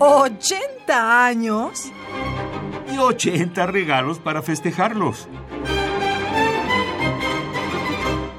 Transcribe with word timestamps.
¿80 0.00 0.88
años? 0.88 1.92
Y 2.90 2.96
80 2.96 3.66
regalos 3.66 4.18
para 4.18 4.40
festejarlos. 4.40 5.28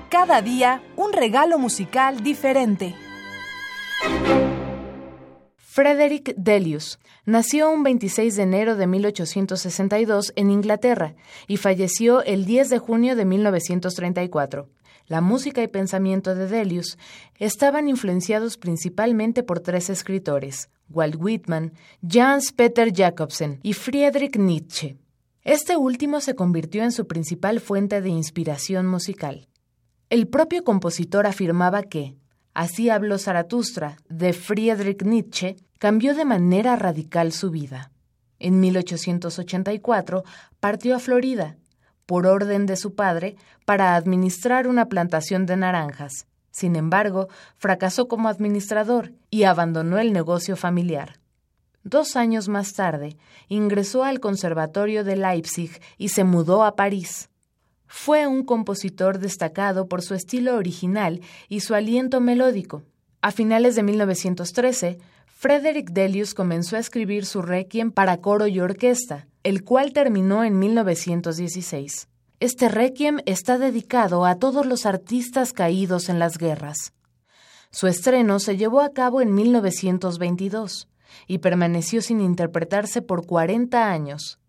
Cada 0.09 0.41
día 0.41 0.81
un 0.95 1.13
regalo 1.13 1.59
musical 1.59 2.23
diferente. 2.23 2.95
Frederick 5.55 6.33
Delius 6.35 6.97
nació 7.25 7.69
un 7.69 7.83
26 7.83 8.37
de 8.37 8.41
enero 8.41 8.75
de 8.75 8.87
1862 8.87 10.33
en 10.35 10.49
Inglaterra 10.49 11.13
y 11.47 11.57
falleció 11.57 12.23
el 12.23 12.45
10 12.45 12.71
de 12.71 12.79
junio 12.79 13.15
de 13.15 13.25
1934. 13.25 14.67
La 15.05 15.21
música 15.21 15.61
y 15.61 15.67
pensamiento 15.67 16.33
de 16.33 16.47
Delius 16.47 16.97
estaban 17.37 17.87
influenciados 17.87 18.57
principalmente 18.57 19.43
por 19.43 19.59
tres 19.59 19.91
escritores, 19.91 20.69
Walt 20.93 21.15
Whitman, 21.17 21.73
Jans 22.01 22.51
Peter 22.51 22.91
Jacobsen 22.93 23.59
y 23.63 23.73
Friedrich 23.73 24.37
Nietzsche. 24.37 24.97
Este 25.43 25.75
último 25.77 26.21
se 26.21 26.35
convirtió 26.35 26.83
en 26.83 26.91
su 26.91 27.07
principal 27.07 27.59
fuente 27.59 28.01
de 28.01 28.09
inspiración 28.09 28.87
musical. 28.87 29.47
El 30.09 30.27
propio 30.27 30.63
compositor 30.63 31.25
afirmaba 31.25 31.83
que, 31.83 32.15
Así 32.53 32.89
habló 32.89 33.17
Zaratustra, 33.17 33.97
de 34.09 34.33
Friedrich 34.33 35.03
Nietzsche, 35.03 35.55
cambió 35.79 36.13
de 36.13 36.25
manera 36.25 36.75
radical 36.75 37.31
su 37.31 37.49
vida. 37.49 37.91
En 38.39 38.59
1884 38.59 40.23
partió 40.59 40.95
a 40.95 40.99
Florida, 40.99 41.57
por 42.05 42.27
orden 42.27 42.65
de 42.65 42.75
su 42.75 42.93
padre, 42.93 43.37
para 43.65 43.95
administrar 43.95 44.67
una 44.67 44.87
plantación 44.89 45.45
de 45.45 45.55
naranjas. 45.55 46.27
Sin 46.51 46.75
embargo, 46.75 47.29
fracasó 47.57 48.07
como 48.07 48.29
administrador 48.29 49.13
y 49.29 49.43
abandonó 49.43 49.97
el 49.97 50.13
negocio 50.13 50.55
familiar. 50.55 51.19
Dos 51.83 52.15
años 52.15 52.47
más 52.47 52.73
tarde, 52.73 53.17
ingresó 53.47 54.03
al 54.03 54.19
Conservatorio 54.19 55.03
de 55.03 55.15
Leipzig 55.15 55.81
y 55.97 56.09
se 56.09 56.23
mudó 56.23 56.63
a 56.63 56.75
París. 56.75 57.29
Fue 57.87 58.27
un 58.27 58.43
compositor 58.43 59.17
destacado 59.17 59.87
por 59.87 60.01
su 60.01 60.13
estilo 60.13 60.55
original 60.55 61.21
y 61.49 61.61
su 61.61 61.73
aliento 61.73 62.21
melódico. 62.21 62.83
A 63.21 63.31
finales 63.31 63.75
de 63.75 63.83
1913, 63.83 64.99
Frederick 65.25 65.89
Delius 65.89 66.35
comenzó 66.35 66.75
a 66.75 66.79
escribir 66.79 67.25
su 67.25 67.41
requiem 67.41 67.91
para 67.91 68.17
coro 68.17 68.45
y 68.45 68.59
orquesta, 68.59 69.27
el 69.43 69.63
cual 69.63 69.91
terminó 69.91 70.43
en 70.43 70.59
1916. 70.59 72.10
Este 72.41 72.69
requiem 72.69 73.19
está 73.27 73.59
dedicado 73.59 74.25
a 74.25 74.33
todos 74.33 74.65
los 74.65 74.87
artistas 74.87 75.53
caídos 75.53 76.09
en 76.09 76.17
las 76.17 76.39
guerras. 76.39 76.91
Su 77.69 77.85
estreno 77.85 78.39
se 78.39 78.57
llevó 78.57 78.81
a 78.81 78.93
cabo 78.93 79.21
en 79.21 79.31
1922 79.35 80.87
y 81.27 81.37
permaneció 81.37 82.01
sin 82.01 82.19
interpretarse 82.19 83.03
por 83.03 83.27
40 83.27 83.91
años. 83.91 84.39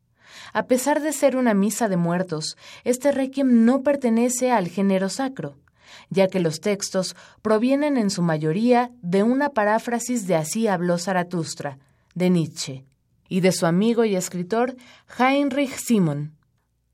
A 0.55 0.63
pesar 0.63 1.03
de 1.03 1.13
ser 1.13 1.37
una 1.37 1.53
misa 1.53 1.91
de 1.91 1.99
muertos, 1.99 2.57
este 2.85 3.13
requiem 3.13 3.67
no 3.67 3.83
pertenece 3.83 4.51
al 4.51 4.69
género 4.69 5.11
sacro, 5.11 5.59
ya 6.09 6.29
que 6.29 6.41
los 6.41 6.63
textos 6.63 7.15
provienen 7.43 7.99
en 7.99 8.09
su 8.09 8.23
mayoría 8.23 8.91
de 9.03 9.23
una 9.23 9.51
paráfrasis 9.51 10.27
de 10.27 10.37
Así 10.37 10.67
habló 10.67 10.97
Zaratustra, 10.97 11.77
de 12.15 12.31
Nietzsche, 12.31 12.87
y 13.29 13.41
de 13.41 13.53
su 13.53 13.67
amigo 13.67 14.07
y 14.07 14.17
escritor 14.17 14.77
Heinrich 15.19 15.77
Simon. 15.77 16.33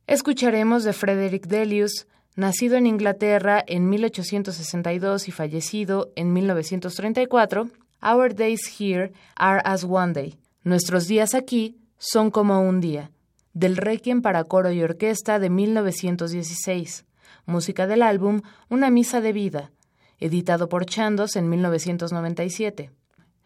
Escucharemos 0.09 0.85
de 0.85 0.95
Frederick 0.95 1.49
Delius, 1.49 2.07
nacido 2.35 2.79
en 2.79 2.87
Inglaterra 2.87 3.63
en 3.67 3.91
1862 3.91 5.29
y 5.29 5.33
fallecido 5.33 6.13
en 6.17 6.33
1934, 6.33 7.69
Our 8.03 8.35
days 8.35 8.81
here 8.81 9.13
are 9.37 9.61
as 9.67 9.85
one 9.85 10.15
day. 10.15 10.39
Nuestros 10.65 11.09
días 11.09 11.35
aquí 11.35 11.77
son 11.99 12.31
como 12.31 12.63
un 12.63 12.81
día 12.81 13.11
del 13.53 13.77
Requiem 13.77 14.23
para 14.23 14.45
coro 14.45 14.73
y 14.73 14.83
orquesta 14.83 15.39
de 15.39 15.51
1916, 15.51 17.05
música 17.45 17.87
del 17.87 18.01
álbum 18.01 18.41
Una 18.71 18.89
misa 18.89 19.21
de 19.21 19.35
vida, 19.35 19.73
editado 20.21 20.71
por 20.71 20.87
Chandos 20.87 21.37
en 21.37 21.51
1997. 21.51 22.91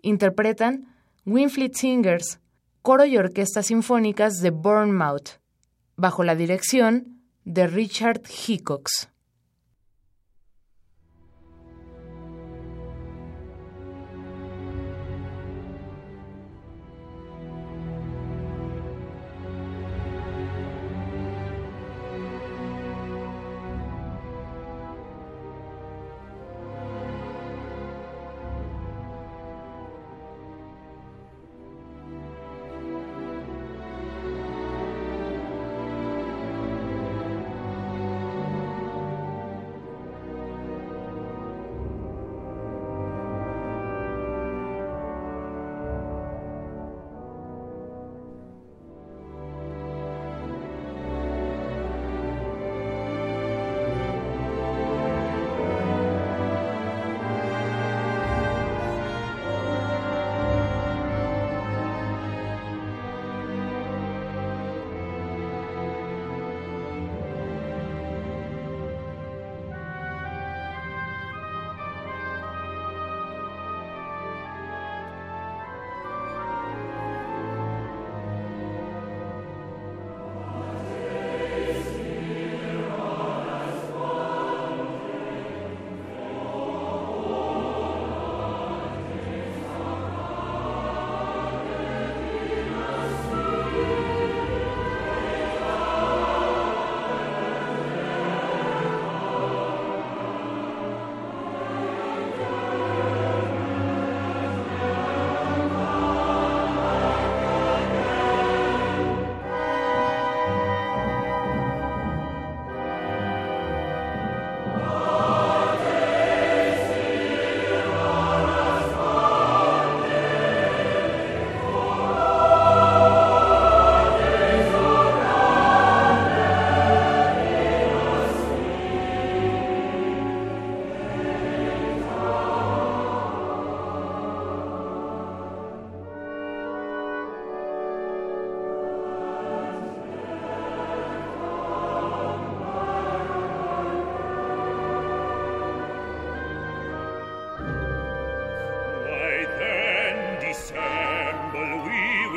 Interpretan 0.02 0.94
Winfleet 1.26 1.74
Singers, 1.74 2.38
coro 2.82 3.04
y 3.04 3.16
orquesta 3.16 3.64
sinfónicas 3.64 4.34
de 4.34 4.50
Bournemouth, 4.50 5.41
bajo 6.02 6.24
la 6.24 6.34
dirección 6.34 7.22
de 7.44 7.68
Richard 7.68 8.22
Hickox. 8.28 9.08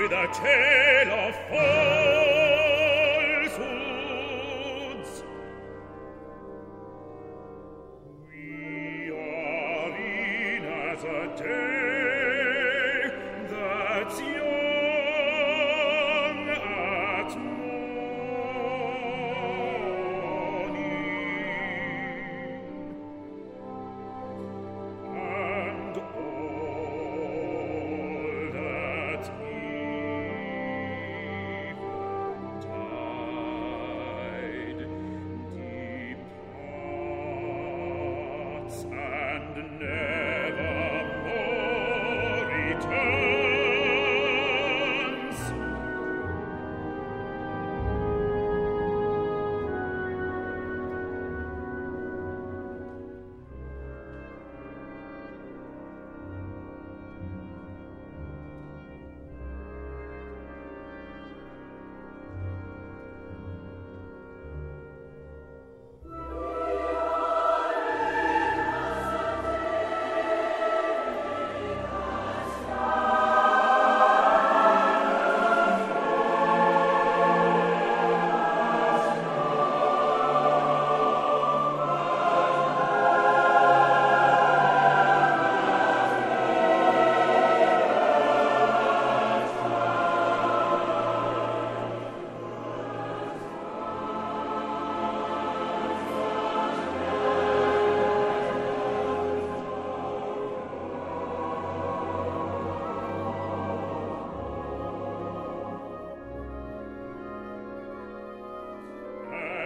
Day 0.08 1.04
that's 1.08 2.35
return. 42.76 43.25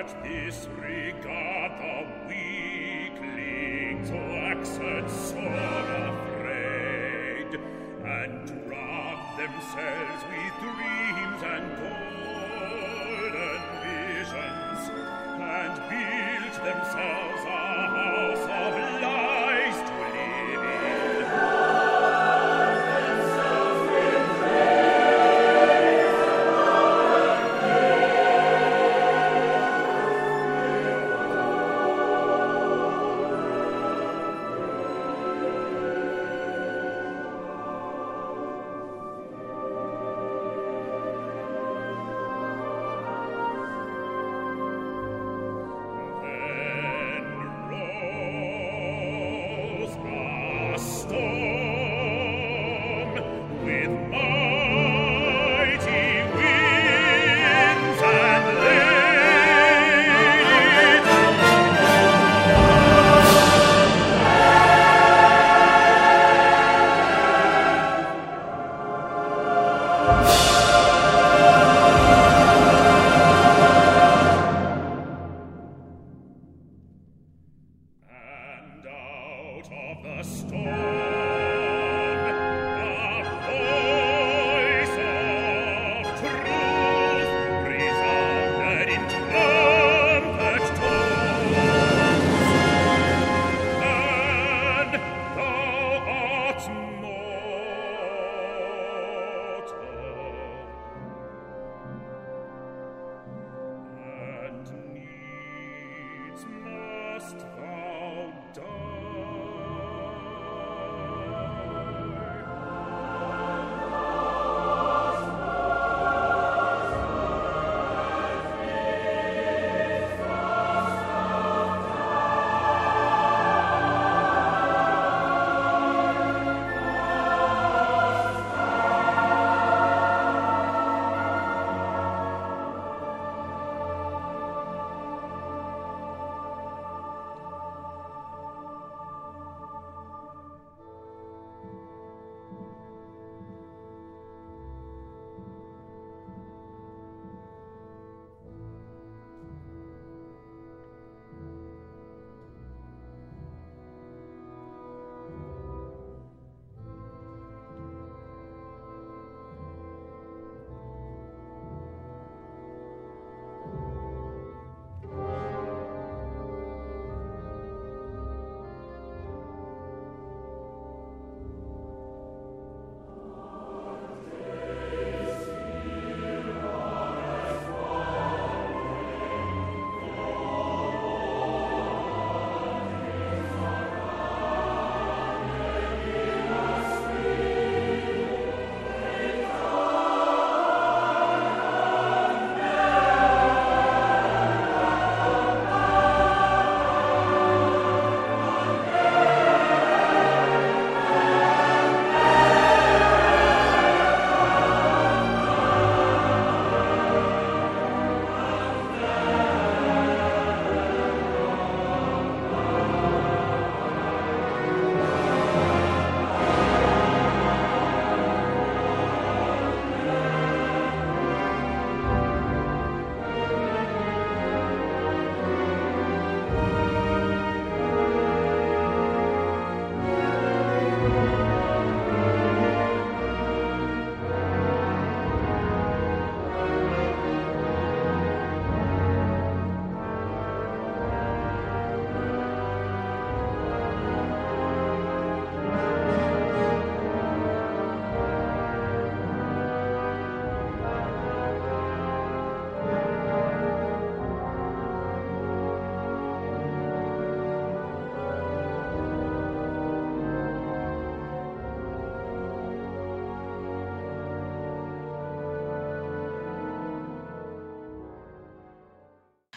Disregard 0.08 1.72
the 1.82 2.08
weaklings 2.28 4.10
waxed 4.12 4.80
sore 5.30 5.90
afraid 6.14 7.52
and 8.06 8.48
drug 8.48 9.20
themselves 9.38 10.22
with 10.32 10.56
dreams 10.64 11.42
and 11.44 11.66
golden 11.84 13.62
visions 13.84 14.84
and 15.36 15.74
built 15.90 16.56
themselves 16.64 17.44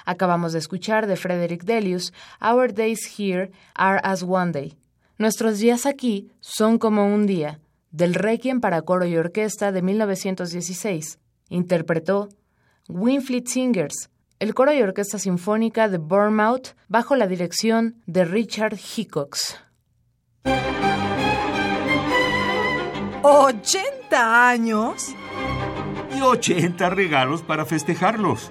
Acabamos 0.05 0.53
de 0.53 0.59
escuchar 0.59 1.07
de 1.07 1.17
Frederick 1.17 1.65
Delius, 1.65 2.13
Our 2.41 2.73
Days 2.73 3.19
Here 3.19 3.51
Are 3.75 4.01
As 4.03 4.23
One 4.23 4.53
Day. 4.53 4.77
Nuestros 5.19 5.59
días 5.59 5.87
aquí 5.87 6.31
son 6.41 6.79
como 6.79 7.07
un 7.07 7.27
día, 7.27 7.61
del 7.91 8.15
Requiem 8.15 8.61
para 8.61 8.83
coro 8.83 9.07
y 9.07 9.17
orquesta 9.17 9.71
de 9.71 9.83
1916. 9.83 11.19
Interpretó 11.49 12.29
Winfleet 12.89 13.47
Singers, 13.47 14.11
el 14.39 14.55
coro 14.55 14.73
y 14.73 14.83
orquesta 14.83 15.19
sinfónica 15.19 15.89
de 15.89 15.99
Bournemouth 15.99 16.75
bajo 16.89 17.15
la 17.15 17.27
dirección 17.27 18.03
de 18.07 18.25
Richard 18.25 18.77
Hickox. 18.97 19.59
¿80 23.23 24.13
años? 24.13 25.15
Y 26.15 26.21
80 26.21 26.91
regalos 26.91 27.43
para 27.43 27.65
festejarlos. 27.65 28.51